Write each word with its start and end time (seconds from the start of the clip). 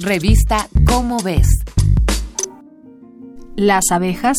Revista 0.00 0.68
Cómo 0.86 1.18
ves. 1.22 1.46
Las 3.54 3.84
abejas, 3.92 4.36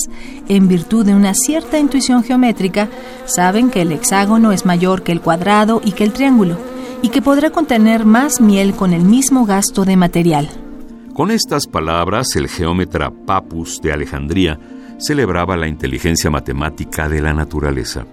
en 0.50 0.67
virtud 0.67 1.05
de 1.05 1.16
una 1.16 1.33
cierta 1.33 1.79
intuición 1.79 2.24
geométrica, 2.24 2.89
saben 3.24 3.70
que 3.70 3.81
el 3.81 3.94
hexágono 3.94 4.52
es 4.52 4.65
mayor 4.65 5.04
que 5.04 5.13
el 5.13 5.21
cuadrado 5.21 5.81
y 5.83 5.94
que 5.94 6.04
el 6.04 6.12
triángulo, 6.12 6.57
y 7.02 7.07
que 7.07 7.21
podrá 7.21 7.52
contener 7.52 8.04
más 8.04 8.41
miel 8.41 8.76
con 8.76 8.91
el 8.91 9.04
mismo 9.04 9.46
gasto 9.46 9.86
de 9.86 9.96
material. 9.96 10.49
Con 11.14 11.32
estas 11.32 11.68
palabras, 11.68 12.36
el 12.36 12.50
geómetra 12.50 13.10
Papus 13.10 13.80
de 13.82 13.94
Alejandría 13.94 14.60
celebraba 14.98 15.56
la 15.56 15.70
inteligencia 15.70 16.30
matemática 16.30 17.08
de 17.08 17.22
la 17.22 17.34
naturaleza. 17.34 18.06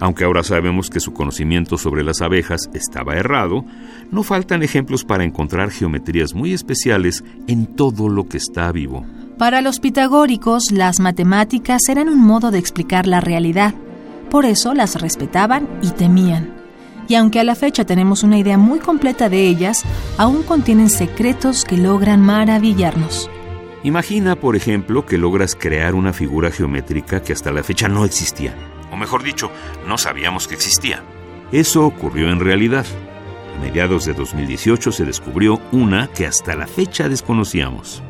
Aunque 0.00 0.24
ahora 0.24 0.42
sabemos 0.42 0.88
que 0.88 0.98
su 0.98 1.12
conocimiento 1.12 1.76
sobre 1.76 2.02
las 2.02 2.22
abejas 2.22 2.70
estaba 2.72 3.16
errado, 3.16 3.66
no 4.10 4.22
faltan 4.22 4.62
ejemplos 4.62 5.04
para 5.04 5.24
encontrar 5.24 5.70
geometrías 5.70 6.34
muy 6.34 6.54
especiales 6.54 7.22
en 7.46 7.66
todo 7.66 8.08
lo 8.08 8.26
que 8.26 8.38
está 8.38 8.72
vivo. 8.72 9.04
Para 9.36 9.60
los 9.60 9.78
pitagóricos, 9.78 10.70
las 10.70 11.00
matemáticas 11.00 11.82
eran 11.88 12.08
un 12.08 12.18
modo 12.18 12.50
de 12.50 12.58
explicar 12.58 13.06
la 13.06 13.20
realidad. 13.20 13.74
Por 14.30 14.46
eso 14.46 14.72
las 14.72 15.00
respetaban 15.00 15.68
y 15.82 15.90
temían. 15.90 16.54
Y 17.06 17.16
aunque 17.16 17.40
a 17.40 17.44
la 17.44 17.54
fecha 17.54 17.84
tenemos 17.84 18.22
una 18.22 18.38
idea 18.38 18.56
muy 18.56 18.78
completa 18.78 19.28
de 19.28 19.48
ellas, 19.48 19.82
aún 20.16 20.42
contienen 20.44 20.88
secretos 20.88 21.64
que 21.64 21.76
logran 21.76 22.22
maravillarnos. 22.22 23.28
Imagina, 23.82 24.36
por 24.36 24.56
ejemplo, 24.56 25.04
que 25.04 25.18
logras 25.18 25.56
crear 25.56 25.94
una 25.94 26.12
figura 26.12 26.50
geométrica 26.50 27.22
que 27.22 27.32
hasta 27.32 27.50
la 27.50 27.62
fecha 27.62 27.88
no 27.88 28.04
existía 28.04 28.54
o 28.90 28.96
mejor 28.96 29.22
dicho, 29.22 29.50
no 29.86 29.98
sabíamos 29.98 30.48
que 30.48 30.54
existía. 30.54 31.02
Eso 31.52 31.84
ocurrió 31.84 32.30
en 32.30 32.40
realidad. 32.40 32.86
A 33.56 33.60
mediados 33.60 34.04
de 34.04 34.14
2018 34.14 34.92
se 34.92 35.04
descubrió 35.04 35.60
una 35.72 36.08
que 36.08 36.26
hasta 36.26 36.54
la 36.54 36.66
fecha 36.66 37.08
desconocíamos. 37.08 38.02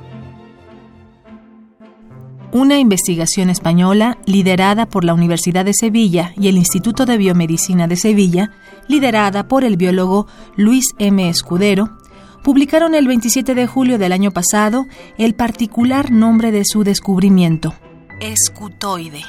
Una 2.52 2.78
investigación 2.78 3.48
española, 3.48 4.18
liderada 4.26 4.86
por 4.86 5.04
la 5.04 5.14
Universidad 5.14 5.64
de 5.64 5.72
Sevilla 5.72 6.32
y 6.36 6.48
el 6.48 6.56
Instituto 6.56 7.06
de 7.06 7.16
Biomedicina 7.16 7.86
de 7.86 7.94
Sevilla, 7.94 8.50
liderada 8.88 9.46
por 9.46 9.62
el 9.62 9.76
biólogo 9.76 10.26
Luis 10.56 10.86
M. 10.98 11.28
Escudero, 11.28 11.96
publicaron 12.42 12.96
el 12.96 13.06
27 13.06 13.54
de 13.54 13.66
julio 13.68 13.98
del 13.98 14.12
año 14.12 14.32
pasado 14.32 14.86
el 15.16 15.34
particular 15.34 16.10
nombre 16.10 16.50
de 16.50 16.64
su 16.64 16.82
descubrimiento, 16.82 17.72
escutoide. 18.18 19.22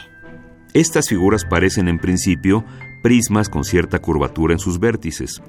Estas 0.73 1.09
figuras 1.09 1.43
parecen 1.43 1.89
en 1.89 1.99
principio 1.99 2.63
prismas 3.01 3.49
con 3.49 3.65
cierta 3.65 3.99
curvatura 3.99 4.53
en 4.53 4.59
sus 4.59 4.79
vértices, 4.79 5.41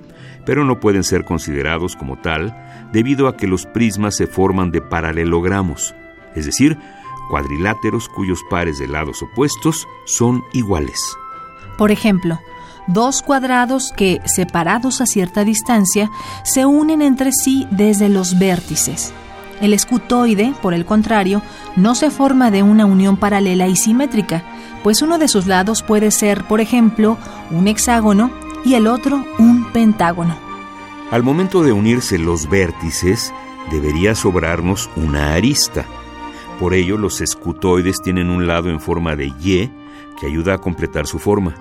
pero 0.44 0.64
no 0.64 0.80
pueden 0.80 1.04
ser 1.04 1.24
considerados 1.24 1.94
como 1.94 2.18
tal 2.18 2.56
debido 2.92 3.28
a 3.28 3.36
que 3.36 3.46
los 3.46 3.66
prismas 3.66 4.16
se 4.16 4.26
forman 4.26 4.72
de 4.72 4.80
paralelogramos, 4.80 5.94
es 6.34 6.46
decir, 6.46 6.76
cuadriláteros 7.30 8.08
cuyos 8.08 8.40
pares 8.50 8.78
de 8.78 8.88
lados 8.88 9.22
opuestos 9.22 9.86
son 10.06 10.42
iguales. 10.52 11.16
Por 11.78 11.92
ejemplo, 11.92 12.40
dos 12.88 13.22
cuadrados 13.22 13.92
que, 13.96 14.20
separados 14.24 15.00
a 15.00 15.06
cierta 15.06 15.44
distancia, 15.44 16.10
se 16.42 16.66
unen 16.66 17.00
entre 17.00 17.30
sí 17.32 17.66
desde 17.70 18.08
los 18.08 18.38
vértices. 18.38 19.12
El 19.60 19.72
escutoide, 19.72 20.52
por 20.60 20.74
el 20.74 20.84
contrario, 20.84 21.42
no 21.76 21.94
se 21.94 22.10
forma 22.10 22.50
de 22.50 22.64
una 22.64 22.84
unión 22.84 23.16
paralela 23.16 23.68
y 23.68 23.76
simétrica, 23.76 24.42
pues 24.82 25.02
uno 25.02 25.18
de 25.18 25.28
sus 25.28 25.46
lados 25.46 25.82
puede 25.82 26.10
ser, 26.10 26.44
por 26.44 26.60
ejemplo, 26.60 27.18
un 27.50 27.68
hexágono 27.68 28.30
y 28.64 28.74
el 28.74 28.86
otro 28.86 29.24
un 29.38 29.70
pentágono. 29.72 30.36
Al 31.10 31.22
momento 31.22 31.62
de 31.62 31.72
unirse 31.72 32.18
los 32.18 32.48
vértices, 32.48 33.32
debería 33.70 34.14
sobrarnos 34.14 34.90
una 34.96 35.34
arista. 35.34 35.84
Por 36.58 36.74
ello, 36.74 36.96
los 36.96 37.20
escutoides 37.20 38.00
tienen 38.02 38.30
un 38.30 38.46
lado 38.46 38.70
en 38.70 38.80
forma 38.80 39.16
de 39.16 39.26
Y 39.26 39.70
que 40.18 40.26
ayuda 40.26 40.54
a 40.54 40.58
completar 40.58 41.06
su 41.06 41.18
forma. 41.18 41.54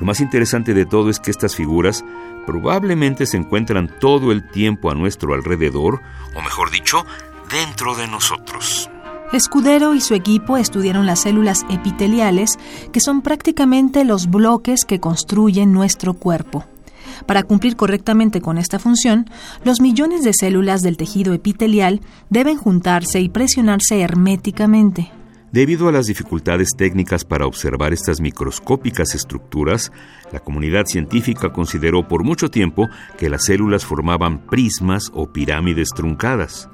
Lo 0.00 0.06
más 0.06 0.20
interesante 0.20 0.74
de 0.74 0.86
todo 0.86 1.10
es 1.10 1.20
que 1.20 1.30
estas 1.30 1.54
figuras 1.54 2.04
probablemente 2.46 3.26
se 3.26 3.36
encuentran 3.36 3.88
todo 4.00 4.32
el 4.32 4.48
tiempo 4.50 4.90
a 4.90 4.94
nuestro 4.94 5.34
alrededor, 5.34 6.00
o 6.34 6.42
mejor 6.42 6.70
dicho, 6.70 7.06
dentro 7.50 7.94
de 7.94 8.08
nosotros. 8.08 8.90
Escudero 9.32 9.94
y 9.94 10.02
su 10.02 10.12
equipo 10.14 10.58
estudiaron 10.58 11.06
las 11.06 11.20
células 11.20 11.64
epiteliales, 11.70 12.58
que 12.92 13.00
son 13.00 13.22
prácticamente 13.22 14.04
los 14.04 14.28
bloques 14.28 14.84
que 14.84 15.00
construyen 15.00 15.72
nuestro 15.72 16.12
cuerpo. 16.12 16.66
Para 17.26 17.42
cumplir 17.42 17.76
correctamente 17.76 18.42
con 18.42 18.58
esta 18.58 18.78
función, 18.78 19.24
los 19.64 19.80
millones 19.80 20.22
de 20.22 20.34
células 20.34 20.82
del 20.82 20.98
tejido 20.98 21.32
epitelial 21.32 22.02
deben 22.28 22.58
juntarse 22.58 23.20
y 23.20 23.30
presionarse 23.30 24.02
herméticamente. 24.02 25.10
Debido 25.50 25.88
a 25.88 25.92
las 25.92 26.06
dificultades 26.06 26.68
técnicas 26.76 27.24
para 27.24 27.46
observar 27.46 27.94
estas 27.94 28.20
microscópicas 28.20 29.14
estructuras, 29.14 29.92
la 30.30 30.40
comunidad 30.40 30.84
científica 30.84 31.52
consideró 31.54 32.06
por 32.06 32.22
mucho 32.22 32.50
tiempo 32.50 32.88
que 33.16 33.30
las 33.30 33.46
células 33.46 33.86
formaban 33.86 34.46
prismas 34.46 35.10
o 35.14 35.32
pirámides 35.32 35.88
truncadas. 35.94 36.68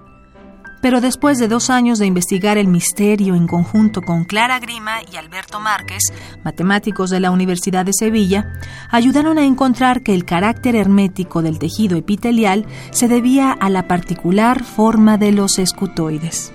Pero 0.81 1.01
después 1.01 1.39
de 1.39 1.49
dos 1.49 1.71
años 1.71 1.99
de 1.99 2.07
investigar 2.07 2.57
el 2.57 2.69
misterio 2.69 3.35
en 3.35 3.47
conjunto 3.47 4.03
con 4.03 4.25
Clara 4.25 4.61
Grima 4.61 4.99
y 5.13 5.17
Alberto 5.17 5.59
Márquez, 5.61 6.03
matemáticos 6.45 7.11
de 7.11 7.21
la 7.21 7.31
Universidad 7.31 7.85
de 7.85 7.93
Sevilla, 7.93 8.53
ayudaron 8.91 9.39
a 9.39 9.45
encontrar 9.45 10.03
que 10.03 10.15
el 10.15 10.25
carácter 10.25 10.77
hermético 10.77 11.43
del 11.43 11.59
tejido 11.59 11.97
epitelial 11.97 12.67
se 12.91 13.09
debía 13.09 13.51
a 13.51 13.71
la 13.71 13.89
particular 13.89 14.63
forma 14.63 15.19
de 15.19 15.33
los 15.33 15.59
escutoides. 15.59 16.53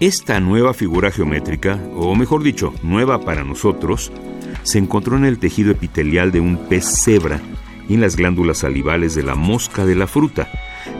Esta 0.00 0.40
nueva 0.40 0.74
figura 0.74 1.12
geométrica, 1.12 1.78
o 1.94 2.16
mejor 2.16 2.42
dicho, 2.42 2.74
nueva 2.82 3.20
para 3.20 3.44
nosotros, 3.44 4.10
se 4.64 4.78
encontró 4.78 5.16
en 5.16 5.24
el 5.24 5.38
tejido 5.38 5.70
epitelial 5.70 6.32
de 6.32 6.40
un 6.40 6.56
pez 6.56 6.84
cebra 7.04 7.40
y 7.88 7.94
en 7.94 8.00
las 8.00 8.16
glándulas 8.16 8.58
salivales 8.58 9.14
de 9.14 9.22
la 9.22 9.34
mosca 9.34 9.84
de 9.84 9.94
la 9.94 10.06
fruta, 10.06 10.48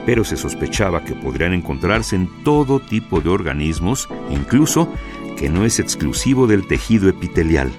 pero 0.05 0.23
se 0.23 0.37
sospechaba 0.37 1.03
que 1.03 1.13
podrían 1.13 1.53
encontrarse 1.53 2.15
en 2.15 2.29
todo 2.43 2.79
tipo 2.79 3.21
de 3.21 3.29
organismos, 3.29 4.09
incluso 4.29 4.89
que 5.37 5.49
no 5.49 5.65
es 5.65 5.79
exclusivo 5.79 6.47
del 6.47 6.67
tejido 6.67 7.09
epitelial. 7.09 7.71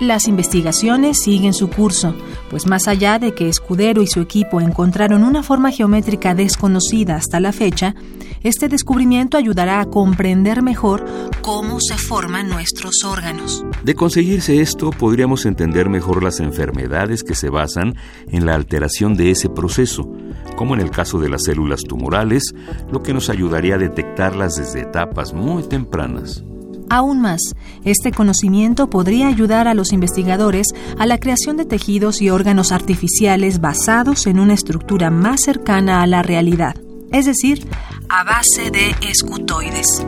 Las 0.00 0.28
investigaciones 0.28 1.20
siguen 1.20 1.52
su 1.52 1.68
curso, 1.68 2.14
pues 2.50 2.66
más 2.66 2.88
allá 2.88 3.18
de 3.20 3.32
que 3.32 3.48
Escudero 3.48 4.02
y 4.02 4.08
su 4.08 4.20
equipo 4.20 4.60
encontraron 4.60 5.22
una 5.22 5.44
forma 5.44 5.70
geométrica 5.70 6.34
desconocida 6.34 7.14
hasta 7.14 7.38
la 7.38 7.52
fecha, 7.52 7.94
este 8.42 8.68
descubrimiento 8.68 9.36
ayudará 9.36 9.80
a 9.80 9.86
comprender 9.86 10.60
mejor 10.60 11.06
cómo 11.42 11.78
se 11.80 11.96
forman 11.96 12.48
nuestros 12.48 13.04
órganos. 13.04 13.64
De 13.84 13.94
conseguirse 13.94 14.60
esto, 14.60 14.90
podríamos 14.90 15.46
entender 15.46 15.88
mejor 15.88 16.22
las 16.22 16.40
enfermedades 16.40 17.22
que 17.22 17.34
se 17.34 17.50
basan 17.50 17.94
en 18.28 18.46
la 18.46 18.56
alteración 18.56 19.14
de 19.14 19.30
ese 19.30 19.48
proceso, 19.48 20.10
como 20.56 20.74
en 20.74 20.80
el 20.80 20.90
caso 20.90 21.20
de 21.20 21.28
las 21.28 21.44
células 21.44 21.82
tumorales, 21.82 22.52
lo 22.90 23.02
que 23.02 23.14
nos 23.14 23.30
ayudaría 23.30 23.76
a 23.76 23.78
detectarlas 23.78 24.56
desde 24.56 24.80
etapas 24.80 25.32
muy 25.32 25.62
tempranas. 25.62 26.42
Aún 26.90 27.20
más, 27.20 27.40
este 27.84 28.10
conocimiento 28.10 28.90
podría 28.90 29.28
ayudar 29.28 29.68
a 29.68 29.74
los 29.74 29.92
investigadores 29.92 30.66
a 30.98 31.06
la 31.06 31.18
creación 31.18 31.56
de 31.56 31.64
tejidos 31.64 32.20
y 32.20 32.30
órganos 32.30 32.72
artificiales 32.72 33.60
basados 33.60 34.26
en 34.26 34.40
una 34.40 34.54
estructura 34.54 35.08
más 35.08 35.42
cercana 35.44 36.02
a 36.02 36.08
la 36.08 36.24
realidad, 36.24 36.74
es 37.12 37.26
decir, 37.26 37.64
a 38.08 38.24
base 38.24 38.72
de 38.72 38.92
escutoides. 39.08 40.04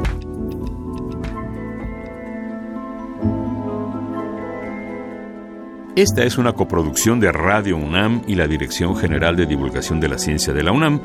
Esta 5.95 6.25
es 6.25 6.37
una 6.37 6.55
coproducción 6.55 7.21
de 7.21 7.31
Radio 7.31 7.77
UNAM 7.77 8.23
y 8.27 8.35
la 8.35 8.49
Dirección 8.49 8.97
General 8.97 9.37
de 9.37 9.47
Divulgación 9.47 10.01
de 10.01 10.09
la 10.09 10.19
Ciencia 10.19 10.53
de 10.53 10.65
la 10.65 10.73
UNAM, 10.73 11.01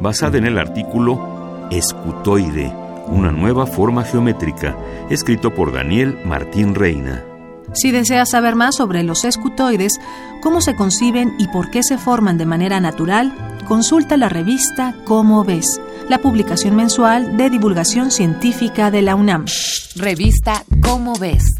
basada 0.00 0.38
en 0.38 0.46
el 0.46 0.58
artículo 0.58 1.68
Escutoide, 1.70 2.89
una 3.08 3.32
nueva 3.32 3.66
forma 3.66 4.04
geométrica, 4.04 4.76
escrito 5.10 5.54
por 5.54 5.72
Daniel 5.72 6.18
Martín 6.24 6.74
Reina. 6.74 7.24
Si 7.72 7.90
deseas 7.92 8.30
saber 8.30 8.56
más 8.56 8.76
sobre 8.76 9.02
los 9.02 9.24
escutoides, 9.24 10.00
cómo 10.42 10.60
se 10.60 10.74
conciben 10.74 11.34
y 11.38 11.48
por 11.48 11.70
qué 11.70 11.82
se 11.82 11.98
forman 11.98 12.38
de 12.38 12.46
manera 12.46 12.80
natural, 12.80 13.32
consulta 13.68 14.16
la 14.16 14.28
revista 14.28 14.94
Cómo 15.04 15.44
ves 15.44 15.80
la 16.08 16.18
publicación 16.18 16.74
mensual 16.74 17.36
de 17.36 17.50
divulgación 17.50 18.10
científica 18.10 18.90
de 18.90 19.02
la 19.02 19.14
UNAM. 19.14 19.44
Revista 19.94 20.64
Cómo 20.82 21.14
ves 21.14 21.59